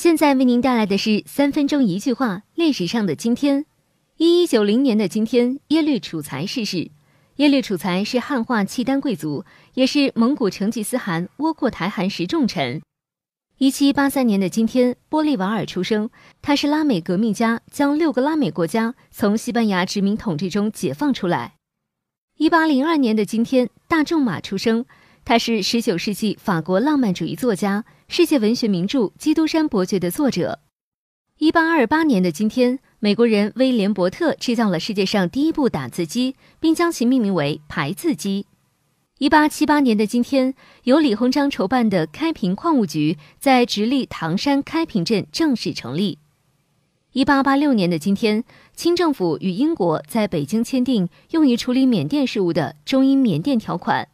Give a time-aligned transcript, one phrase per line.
[0.00, 3.66] 现在为您带来的是三分钟一句话：历史上的今天。
[4.16, 6.92] 一一九零年的今天，耶律楚材逝世。
[7.38, 12.80] 耶律楚材是汉化契丹贵族，也是蒙古成吉思汗倭寇台汗时重臣。
[13.56, 16.08] 一七八三年的今天，玻利瓦尔出生。
[16.40, 21.56] 他是拉美革命家，将六个拉美国家从西班牙殖民统治中解放出来。
[22.36, 24.86] 一八零二年的今天，大仲马出生。
[25.28, 27.84] 他是十九世纪法国浪漫主义作家。
[28.08, 30.60] 世界文学名著《基督山伯爵》的作者。
[31.36, 38.46] 一八二八年的今天，美国人威廉伯特制造了世界上第一部打字机，并将其命名为排字机。
[39.18, 40.54] 一八七八年的今天，
[40.84, 46.16] 由李鸿章筹办的开平矿务局在直隶唐山开平镇正式成立。
[47.12, 48.42] 一八八六年的今天，
[48.74, 54.08] 清政府与英国在北京签订用于处理缅甸事务的中英缅甸条款。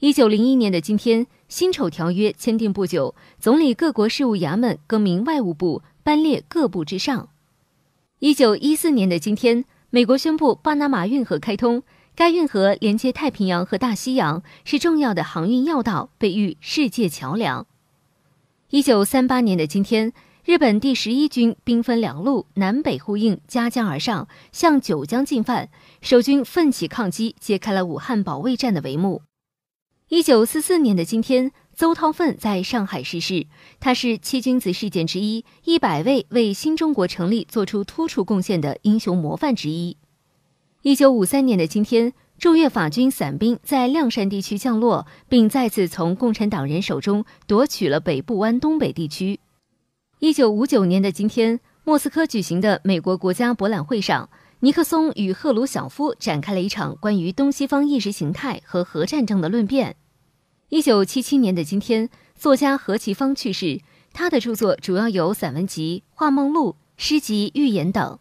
[0.00, 7.30] 一九零一年的今天，辛丑条约签订不久，总理各国事务衙门更名外务部，班列各部之上。
[8.20, 11.82] 一九一四年的今天，美国宣布巴拿马运河开通，
[12.14, 17.66] 该运河连接太平洋和大西洋，是重要的航运要道，被誉世界桥梁。
[18.70, 20.12] 一九三八年的今天，
[20.44, 25.68] 日本第十一军兵分两路，南北呼应，夹江而上，向九江进犯，
[26.00, 29.22] 守军奋起抗击，揭开了武汉保卫战的帷幕。
[30.08, 33.46] 一九四四年的今天，邹韬奋在上海逝世。
[33.78, 39.98] 他是七君子事件之一，一百位为新中国成立做出突出贡献的英雄模范之一。
[40.80, 49.38] 一九五三年的今天，驻越法军伞兵在谅山地区降落，并再次从共产党人手中夺取了北部湾东北地区。
[50.20, 54.30] 一九五九年的今天，莫斯科举行的美国国家博览会上。
[54.60, 59.94] 尼克松与赫鲁晓夫展开了一场关于东西方意识形态和核战争的论辩。
[60.68, 63.80] 一九七七年的今天，作家何其芳去世。
[64.12, 68.18] 他的著作主要有散文集《画梦录》、诗集《寓言》等。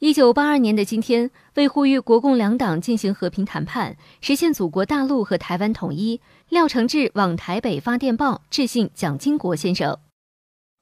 [0.00, 9.96] 一九八二年的今天，为呼吁国共两党进行和平谈判，实现祖国大陆和台湾统一，廖承志往台北发电报致信蒋经国先生。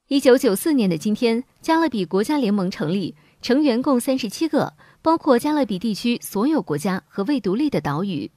[0.09, 3.15] 一九九四年的今天，加勒比国家联盟成立。
[3.41, 8.29] 成员共三十七个，包括加勒比地区所有国家和未独立的岛屿。